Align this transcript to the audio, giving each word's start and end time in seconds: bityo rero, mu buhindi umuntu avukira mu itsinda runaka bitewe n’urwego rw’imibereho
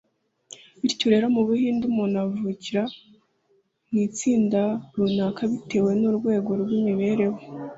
bityo 0.81 1.05
rero, 1.13 1.25
mu 1.35 1.41
buhindi 1.47 1.83
umuntu 1.91 2.15
avukira 2.25 2.83
mu 3.89 3.97
itsinda 4.07 4.61
runaka 4.95 5.41
bitewe 5.51 5.91
n’urwego 6.01 6.49
rw’imibereho 6.61 7.39